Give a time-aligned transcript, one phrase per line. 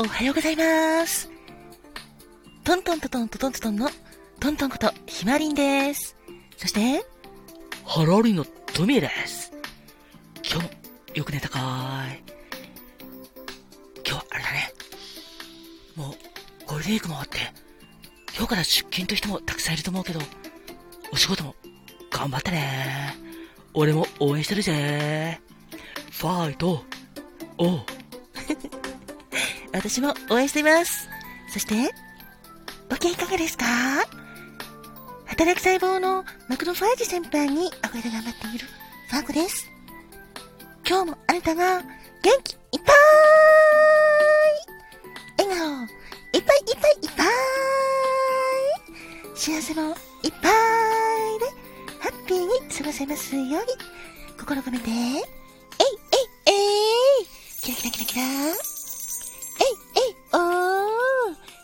[0.00, 1.30] おはようございます。
[2.64, 3.90] トントントントントントントンの
[4.40, 6.16] トントンことひまりんです。
[6.56, 7.04] そして、
[7.84, 9.52] ハラリのトミーです。
[10.42, 10.70] 今日も
[11.12, 12.22] よく寝たかーい。
[13.96, 14.72] 今日はあれだね。
[15.96, 16.14] もう
[16.66, 17.38] ゴールデンウィークも終わって、
[18.34, 20.20] 今日から出勤という人もたくさんいると思うけど、
[21.12, 21.54] お仕事も
[22.10, 23.14] 頑張ってね
[23.74, 25.40] 俺も応援してるぜ
[26.10, 26.82] ファイト
[27.58, 27.80] おう
[29.72, 31.08] 私も応援しています。
[31.52, 31.74] そして、
[32.88, 33.64] ご機嫌いかがですか？
[35.26, 38.66] 働く細胞のマクロファージ先輩に憧れ頑張っている
[39.10, 39.70] ファーコです。
[40.86, 42.92] 今日もあなたが元気いっぱ
[45.38, 45.46] い。
[45.46, 45.82] 笑顔。
[46.32, 47.26] いっぱいいっぱいいっぱい。
[49.36, 49.82] 幸せも
[50.22, 50.52] いっぱい
[51.38, 51.46] で
[52.00, 53.56] ハッピーに過ごせますように。
[54.38, 54.90] 心込めて。
[54.90, 55.18] えいえい
[56.46, 56.50] え
[57.22, 57.26] い。
[57.62, 58.22] キラキラキラキラ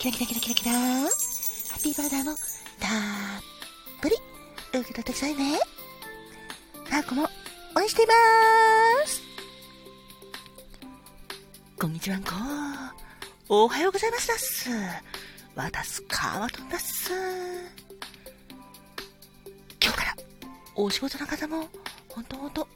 [0.00, 0.78] キラキラキラキラキラハ
[1.76, 2.40] ッピーバーダーもたっ
[4.00, 4.16] ぷり。
[4.72, 5.58] 受け取ってくださいね。
[6.72, 7.24] ファーコも
[7.76, 9.20] 応援していまーす。
[11.78, 12.30] こんにちはんこ
[13.50, 14.70] おはようございますだっす。
[15.54, 17.10] わたすかわとんだっす。
[19.82, 20.16] 今日から
[20.76, 21.68] お仕事の方も
[22.08, 22.66] ほんとほんと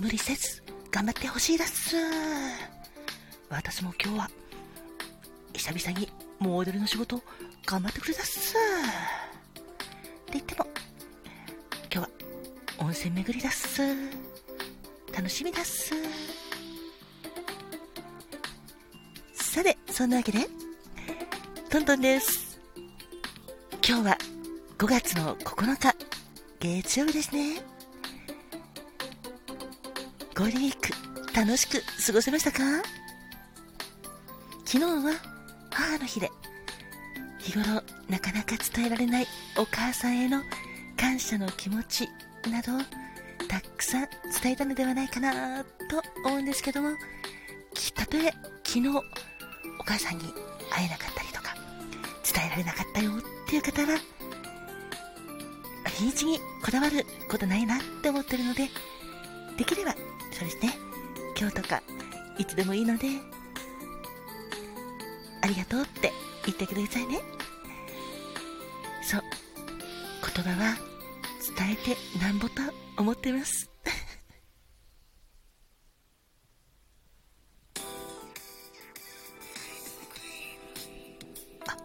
[0.00, 1.94] 無理せず頑張ってほしいだっす。
[3.48, 4.30] 私も今日は
[5.52, 6.10] 久々に
[6.42, 7.22] モデルの仕事
[7.64, 8.60] 頑張ってくれたっすっ
[10.26, 10.66] て言っても
[11.84, 12.08] 今日は
[12.78, 13.80] 温泉巡りだっす。
[15.14, 15.94] 楽しみだっす。
[19.34, 20.48] さてそんなわけで
[21.70, 22.60] トントンです。
[23.86, 24.18] 今日は
[24.78, 25.94] 5月の9日
[26.58, 27.62] 月曜日ですね。
[30.34, 32.58] ゴールデンウィーク楽しく過ごせましたか？
[34.64, 35.31] 昨日は
[35.72, 36.30] 母の日で
[37.38, 39.26] 日頃なかなか伝えられない
[39.56, 40.42] お母さんへの
[40.96, 42.08] 感謝の気持ち
[42.50, 42.80] などを
[43.48, 44.08] たくさん
[44.42, 45.68] 伝えたのではないかなと
[46.24, 46.90] 思うんですけども
[47.94, 48.32] たとえ
[48.64, 49.02] 昨日お
[49.84, 50.24] 母さんに
[50.70, 51.54] 会えなかったりとか
[52.22, 53.14] 伝えられなかったよっ
[53.48, 53.98] ていう方は
[55.98, 58.68] 日にちにこだわることないなって思ってるので
[59.56, 59.92] できれば
[60.32, 60.74] そうですね
[61.38, 61.82] 今日とか
[62.38, 63.08] いつでもいいので
[65.52, 66.10] りがとうって
[66.46, 67.20] 言ってくださいね。
[69.02, 69.22] そう。
[70.34, 70.56] 言葉は
[71.58, 72.62] 伝えてなんぼと
[72.96, 73.70] 思ってます。
[81.68, 81.76] あ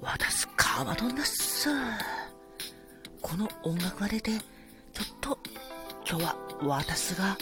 [0.00, 1.68] 私カーマドンだっす。
[3.20, 5.38] この音楽が出てちょっと
[6.08, 7.36] 今日は私が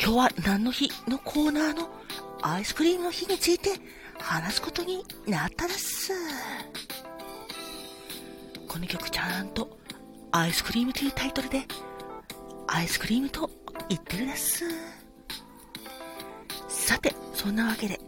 [0.00, 1.95] 今日は何の日のコーナーの
[2.48, 3.70] アイスクリームの日について
[4.20, 6.12] 話すことになったです。
[8.68, 9.76] この曲ちゃんと
[10.30, 11.62] アイスクリームというタイトルで
[12.68, 13.50] アイスクリームと
[13.88, 14.62] 言ってるです。
[16.68, 17.98] さてそんなわけで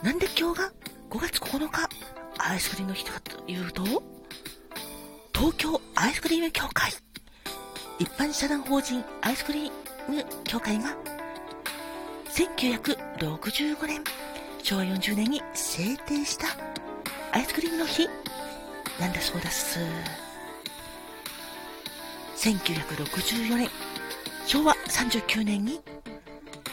[0.00, 0.72] なんで今日が
[1.10, 1.88] 5月9日
[2.38, 3.82] アイスクリームの日かというと
[5.34, 6.92] 東京アイスクリーム協会
[7.98, 9.70] 一般社団法人アイスクリー
[10.08, 10.96] ム協会が
[12.32, 14.02] 1965年
[14.62, 16.46] 昭和40年に制定した
[17.30, 18.08] アイスクリームの日。
[18.98, 19.78] なんだそうです。
[22.36, 23.68] 1964年
[24.46, 25.80] 昭和39年に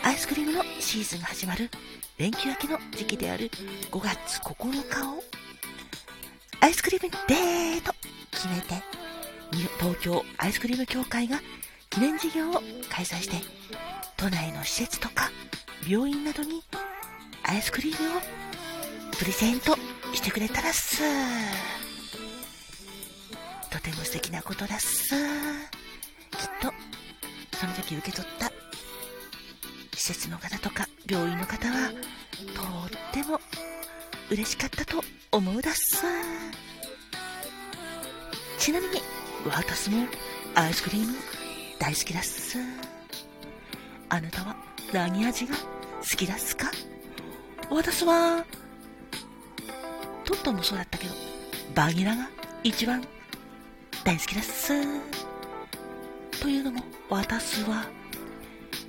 [0.02, 1.70] アイスクリームのシーズンが始まる
[2.18, 3.50] 連休明けの時期である
[3.92, 5.22] 5月9日を
[6.62, 7.94] アイスクリームデーと
[8.32, 8.82] 決めて
[9.78, 11.42] 東京アイスクリーム協会が
[11.90, 12.54] 記念事業を
[12.90, 13.36] 開催して
[14.16, 15.32] 都内の施設とか
[15.88, 16.64] 病院などに
[17.44, 18.22] アイスクリームを
[19.18, 19.76] プレゼント
[20.14, 21.02] してくれたらっす。
[23.70, 25.16] とても素敵なことだっす。
[25.16, 26.74] きっと
[27.58, 28.52] その時受け取った
[29.96, 33.40] 施設の方とか病院の方はとっても
[34.30, 36.04] 嬉しかったと思うだっす。
[38.58, 39.02] ちなみに
[39.46, 40.08] 私も
[40.56, 41.16] アイスクリーム
[41.80, 42.58] 大好きだっす。
[44.10, 45.62] あなたは何味が好
[46.18, 46.72] きだすか？
[47.70, 48.46] 私は
[50.26, 51.14] トットンもそうだったけど
[51.76, 52.30] バニラが
[52.64, 53.04] 一番
[54.04, 54.74] 大好きだっす。
[56.42, 57.86] というのも私は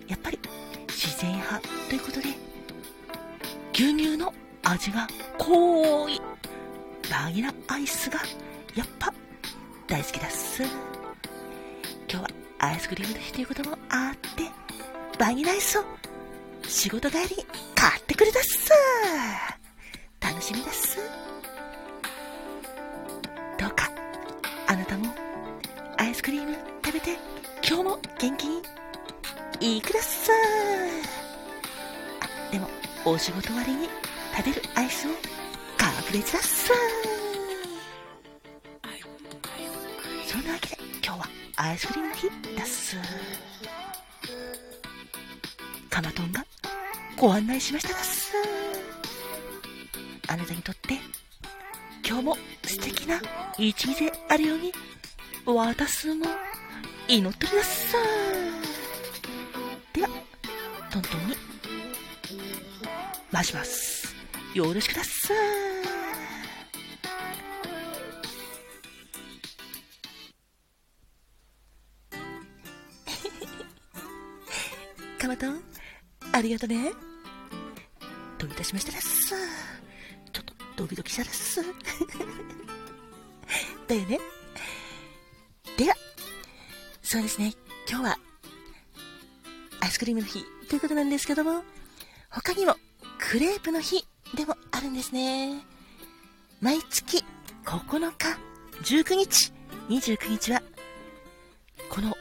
[0.08, 0.38] やっぱり
[0.88, 2.28] 自然派ということで
[3.72, 4.32] 牛乳の
[4.62, 5.06] 味が
[5.38, 6.20] 濃い。
[7.10, 8.20] バニラアイスが
[8.74, 9.12] やっぱ
[9.86, 10.62] 大好きだっす。
[10.62, 10.70] 今
[12.08, 14.44] 日はアイスクリームの日ということもあって
[15.20, 15.84] バニラアイスを
[16.66, 18.70] 仕事帰りに買ってくれたっす。
[20.18, 20.96] 楽しみです。
[23.58, 23.90] どうか、
[24.66, 25.14] あなたも
[25.98, 27.18] アイスクリーム食べて、
[27.62, 28.62] 今日も元気に
[29.60, 30.36] いいください。
[32.48, 32.66] あ、でも、
[33.04, 33.90] お仕事終わりに
[34.34, 35.16] 食べるアイスを隠
[36.14, 36.76] れてください。
[40.26, 42.96] そんなわけで、今日はアイスクリームの日です。
[46.00, 46.46] カマトンが
[47.18, 48.32] ご案内しましたです。
[50.28, 50.94] あなたにとって
[52.02, 53.20] 今日も素敵な
[53.58, 54.72] 一日であるように
[55.44, 56.24] 私も
[57.06, 57.98] 祈ってくださ
[59.92, 59.98] い。
[59.98, 60.08] では、
[60.90, 61.36] トントンに
[63.30, 64.14] 回します。
[64.54, 65.36] よろしください。
[75.18, 75.62] カマトン、
[76.32, 76.92] ありがとね。
[78.38, 79.34] どういたしましてです。
[80.32, 81.62] ちょっとドキドキしたです。
[83.86, 84.18] だよね。
[85.76, 85.94] では、
[87.02, 87.54] そうですね、
[87.88, 88.18] 今日は、
[89.80, 91.64] アイスクリームの日ということなんですけども、
[92.30, 92.76] 他にも、
[93.18, 95.64] クレープの日でもあるんですね。
[96.60, 97.24] 毎月
[97.64, 98.38] 9日、
[98.82, 99.52] 19日、
[99.88, 100.62] 29日は、
[101.88, 102.16] この、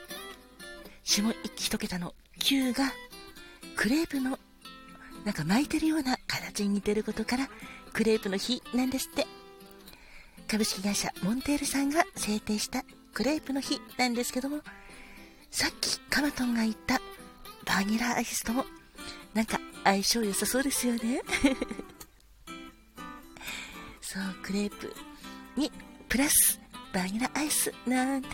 [1.03, 2.91] 下一桁の9が、
[3.79, 4.37] クレープの、
[5.23, 7.47] なんか巻いてるような形に似てることから、
[7.93, 9.25] クレープの日なんですって。
[10.49, 12.83] 株式会社モンテールさんが制定した
[13.13, 14.59] クレープの日なんですけども、
[15.49, 16.99] さっきカマトンが言った
[17.65, 18.65] バニラアイスとも、
[19.33, 21.21] なんか相性良さそうですよね。
[24.01, 24.93] そう、クレープ
[25.55, 25.71] に
[26.09, 26.59] プラス
[26.91, 28.29] バニラアイスなんて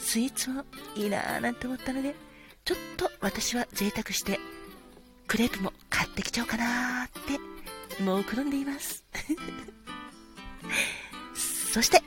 [0.00, 0.64] スイーツも
[0.96, 2.16] いいなぁなんて思ったので、
[2.64, 4.40] ちょっと私は贅沢して
[5.32, 9.02] クレープも買ってきちゃおうかなってもうくろんでいます。
[11.72, 12.02] そして、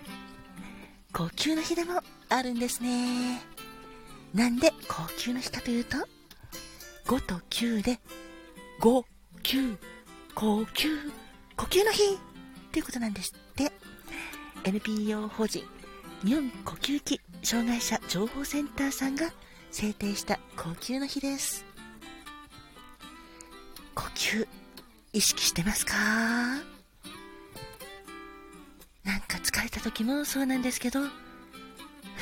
[1.11, 3.41] 高級の日でもあるんですね。
[4.31, 5.97] なんで高級の日かというと、
[7.07, 7.99] 5と9で、
[8.79, 9.03] 5、
[9.41, 9.77] 9、
[10.35, 11.11] 高級、
[11.57, 12.19] 呼吸の日
[12.71, 13.71] ということなんですって。
[14.65, 15.67] NPO 法人
[16.23, 19.31] 日本呼吸器障害者情報センターさんが
[19.71, 21.65] 制定した高級の日です。
[23.95, 24.47] 呼吸、
[25.13, 25.93] 意識してますか？
[29.03, 31.05] なんか疲れた時もそうなんですけど、ふ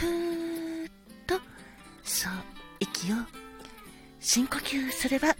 [0.05, 0.91] ーっ
[1.25, 1.39] と、
[2.03, 2.33] そう、
[2.79, 3.15] 息を
[4.19, 5.35] 深呼吸すれば、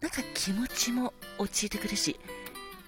[0.00, 2.18] なんか気持ちも落ちてくるし、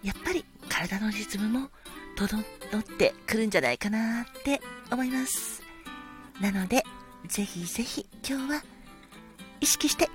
[0.03, 1.71] やっぱり体のリズムも
[2.17, 4.61] 整ってくるんじゃないかなって
[4.91, 5.63] 思います。
[6.41, 6.83] なので、
[7.29, 8.63] ぜひぜひ今日は
[9.61, 10.09] 意識して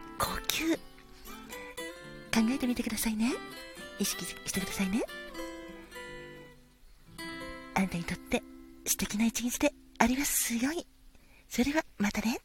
[2.34, 3.34] 考えてみてくださいね。
[4.00, 5.04] 意識してくださいね。
[7.74, 8.42] あなたにとって
[8.86, 10.88] 素敵な一日でありますように。
[11.50, 12.40] それではまたね。